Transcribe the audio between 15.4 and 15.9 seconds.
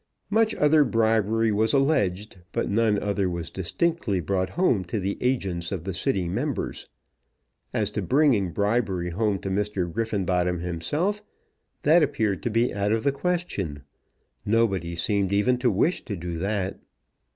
to